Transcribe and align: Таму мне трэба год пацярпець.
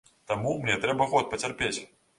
Таму 0.29 0.53
мне 0.63 0.79
трэба 0.87 1.09
год 1.13 1.31
пацярпець. 1.35 1.77